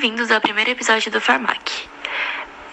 [0.00, 1.60] bem-vindos ao primeiro episódio do Farmac.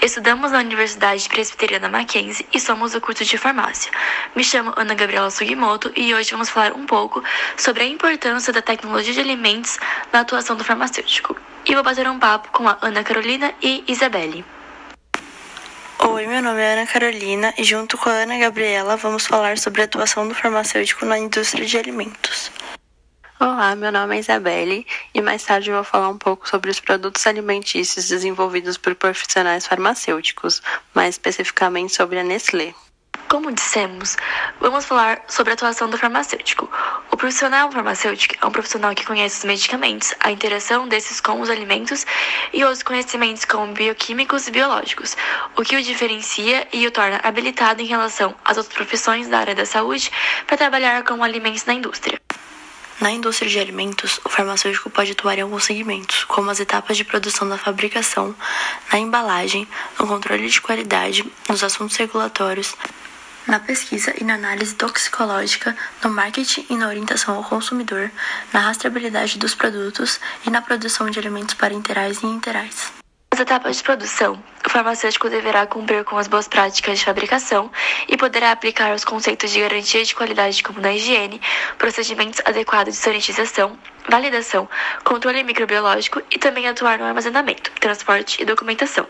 [0.01, 3.91] Estudamos na Universidade Presbiteriana Mackenzie e somos do curso de farmácia.
[4.33, 7.21] Me chamo Ana Gabriela Sugimoto e hoje vamos falar um pouco
[7.57, 9.77] sobre a importância da tecnologia de alimentos
[10.13, 11.35] na atuação do farmacêutico.
[11.66, 14.45] E vou bater um papo com a Ana Carolina e Isabelle.
[15.99, 19.81] Oi, meu nome é Ana Carolina e junto com a Ana Gabriela vamos falar sobre
[19.81, 22.49] a atuação do farmacêutico na indústria de alimentos.
[23.40, 27.27] Olá, meu nome é Isabelle e mais tarde vou falar um pouco sobre os produtos
[27.27, 30.60] alimentícios desenvolvidos por profissionais farmacêuticos,
[30.91, 32.73] mais especificamente sobre a Nestlé.
[33.30, 34.18] Como dissemos,
[34.60, 36.68] vamos falar sobre a atuação do farmacêutico.
[37.12, 41.52] O profissional farmacêutico é um profissional que conhece os medicamentos, a interação desses com os
[41.52, 42.08] alimentos
[42.52, 45.16] e outros conhecimentos como bioquímicos e biológicos,
[45.55, 49.54] o que o diferencia e o torna habilitado em relação às outras profissões da área
[49.54, 50.12] da saúde
[50.48, 52.20] para trabalhar com alimentos na indústria.
[52.99, 57.05] Na indústria de alimentos, o farmacêutico pode atuar em alguns segmentos, como as etapas de
[57.05, 58.35] produção da fabricação,
[58.91, 59.67] na embalagem,
[59.99, 62.76] no controle de qualidade, nos assuntos regulatórios,
[63.45, 68.12] na pesquisa e na análise toxicológica, no marketing e na orientação ao consumidor,
[68.51, 72.91] na rastreabilidade dos produtos e na produção de alimentos parenterais e interais.
[73.31, 74.44] Nas etapas de produção,
[74.78, 77.72] farmacêutico deverá cumprir com as boas práticas de fabricação
[78.07, 81.41] e poderá aplicar os conceitos de garantia de qualidade como na higiene,
[81.79, 83.75] procedimentos adequados de sanitização,
[84.07, 84.69] validação,
[85.03, 89.07] controle microbiológico e também atuar no armazenamento, transporte e documentação.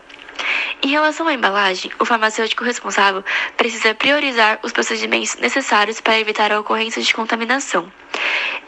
[0.82, 3.22] Em relação à embalagem, o farmacêutico responsável
[3.58, 7.92] precisa priorizar os procedimentos necessários para evitar a ocorrência de contaminação.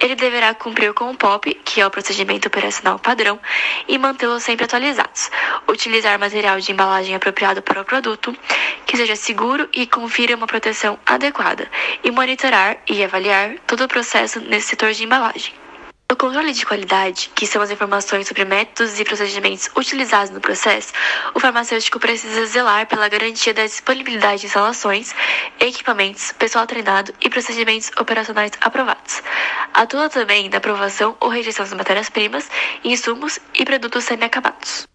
[0.01, 3.39] Ele deverá cumprir com o POP, que é o procedimento operacional padrão,
[3.87, 5.31] e mantê-los sempre atualizados.
[5.69, 8.35] Utilizar material de embalagem apropriado para o produto,
[8.87, 11.71] que seja seguro e confira uma proteção adequada,
[12.03, 15.60] e monitorar e avaliar todo o processo nesse setor de embalagem.
[16.11, 20.93] O controle de qualidade, que são as informações sobre métodos e procedimentos utilizados no processo,
[21.35, 25.15] o farmacêutico precisa zelar pela garantia da disponibilidade de instalações,
[25.61, 29.23] equipamentos, pessoal treinado e procedimentos operacionais aprovados.
[29.73, 32.51] Atua também na aprovação ou rejeição das matérias-primas,
[32.83, 34.90] insumos e produtos semi-acabados.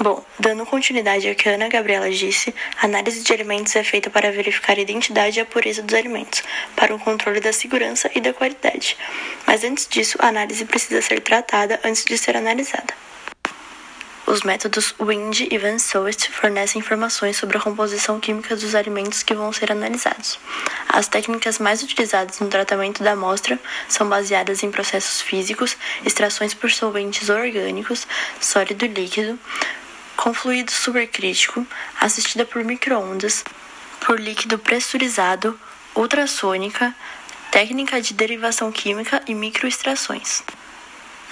[0.00, 4.08] Bom, dando continuidade ao que a Ana Gabriela disse, a análise de alimentos é feita
[4.08, 6.44] para verificar a identidade e a pureza dos alimentos,
[6.76, 8.96] para o controle da segurança e da qualidade.
[9.44, 12.94] Mas antes disso, a análise precisa ser tratada antes de ser analisada.
[14.24, 19.34] Os métodos Wind e Van Soest fornecem informações sobre a composição química dos alimentos que
[19.34, 20.38] vão ser analisados.
[20.88, 26.70] As técnicas mais utilizadas no tratamento da amostra são baseadas em processos físicos, extrações por
[26.70, 28.06] solventes orgânicos,
[28.38, 29.38] sólido e líquido,
[30.18, 31.64] com fluido supercrítico,
[32.00, 33.44] assistida por microondas,
[34.04, 35.58] por líquido pressurizado,
[35.94, 36.92] ultrassônica,
[37.52, 40.42] técnica de derivação química e microextrações.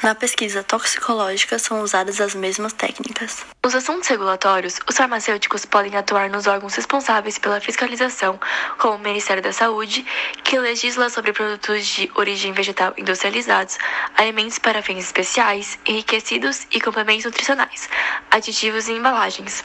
[0.03, 3.45] Na pesquisa toxicológica são usadas as mesmas técnicas.
[3.65, 8.39] Nos assuntos regulatórios, os farmacêuticos podem atuar nos órgãos responsáveis pela fiscalização,
[8.79, 10.05] como o Ministério da Saúde,
[10.45, 13.79] que legisla sobre produtos de origem vegetal industrializados,
[14.17, 17.89] alimentos para fins especiais, enriquecidos e complementos nutricionais,
[18.31, 19.65] aditivos e embalagens.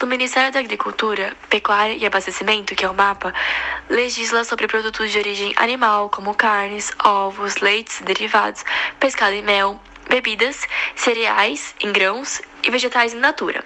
[0.00, 3.32] No Ministério da Agricultura, Pecuária e Abastecimento, que é o MAPA,
[3.88, 8.64] legisla sobre produtos de origem animal, como carnes, ovos, leites, derivados,
[8.98, 13.64] pescado e mel, bebidas, cereais em grãos e vegetais in natura.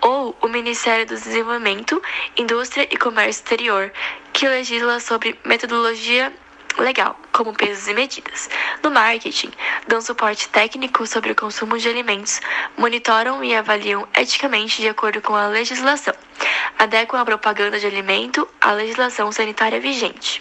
[0.00, 2.00] Ou o Ministério do Desenvolvimento,
[2.36, 3.92] Indústria e Comércio Exterior,
[4.32, 6.32] que legisla sobre metodologia
[6.78, 8.48] legal, como pesos e medidas.
[8.82, 9.50] No marketing,
[9.86, 12.40] dão suporte técnico sobre o consumo de alimentos,
[12.76, 16.14] monitoram e avaliam eticamente de acordo com a legislação,
[16.78, 20.40] adequam a propaganda de alimento à legislação sanitária vigente.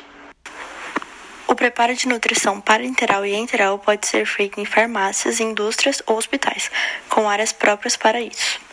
[1.47, 6.71] O preparo de nutrição parenteral e enteral pode ser feito em farmácias, indústrias ou hospitais,
[7.07, 8.64] com áreas próprias para isso.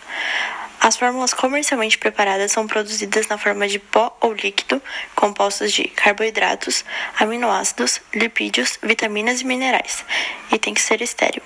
[0.84, 4.82] As fórmulas comercialmente preparadas são produzidas na forma de pó ou líquido,
[5.14, 6.84] compostos de carboidratos,
[7.16, 10.04] aminoácidos, lipídios, vitaminas e minerais,
[10.50, 11.40] e tem que ser estéril.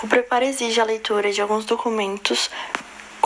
[0.00, 2.52] O preparo exige a leitura de alguns documentos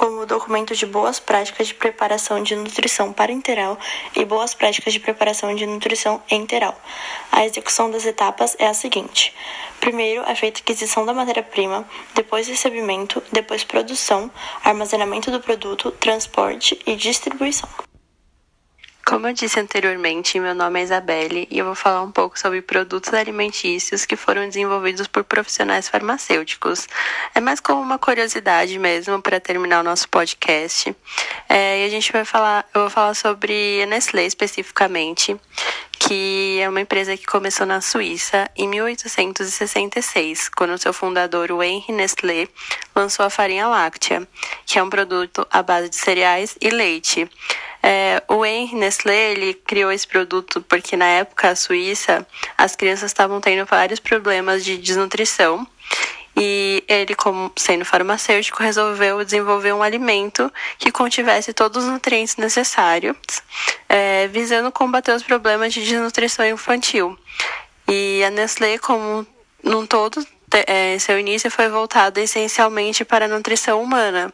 [0.06, 3.76] como o documento de boas práticas de preparação de nutrição parenteral
[4.14, 6.80] e boas práticas de preparação de nutrição enteral.
[7.32, 9.34] A execução das etapas é a seguinte:
[9.80, 14.30] primeiro é feita aquisição da matéria-prima, depois recebimento, depois produção,
[14.62, 17.85] armazenamento do produto, transporte e distribuição.
[19.16, 22.60] Como eu disse anteriormente, meu nome é Isabelle e eu vou falar um pouco sobre
[22.60, 26.86] produtos alimentícios que foram desenvolvidos por profissionais farmacêuticos.
[27.34, 30.94] É mais como uma curiosidade mesmo para terminar o nosso podcast.
[31.48, 35.34] É, e a gente vai falar, eu vou falar sobre a Nestlé especificamente,
[36.06, 41.92] que é uma empresa que começou na Suíça em 1866, quando seu fundador, o Henri
[41.92, 42.46] Nestlé,
[42.94, 44.26] lançou a farinha láctea,
[44.64, 47.28] que é um produto à base de cereais e leite.
[47.82, 52.24] É, o Henri Nestlé ele criou esse produto porque na época a Suíça
[52.56, 55.66] as crianças estavam tendo vários problemas de desnutrição
[56.36, 63.16] e ele, como sendo farmacêutico, resolveu desenvolver um alimento que contivesse todos os nutrientes necessários,
[63.88, 67.18] é, visando combater os problemas de desnutrição infantil.
[67.88, 69.26] E a Nestlé, como
[69.62, 70.26] num todo,
[70.66, 74.32] é, seu início foi voltado essencialmente para a nutrição humana.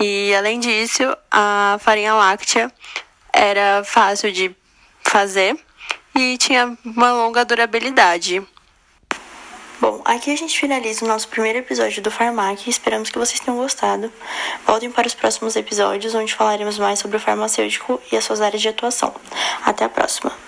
[0.00, 2.72] E, além disso, a farinha láctea
[3.32, 4.54] era fácil de
[5.02, 5.56] fazer
[6.14, 8.42] e tinha uma longa durabilidade.
[10.06, 12.70] Aqui a gente finaliza o nosso primeiro episódio do Farmac.
[12.70, 14.12] Esperamos que vocês tenham gostado.
[14.64, 18.62] Voltem para os próximos episódios, onde falaremos mais sobre o farmacêutico e as suas áreas
[18.62, 19.12] de atuação.
[19.64, 20.45] Até a próxima!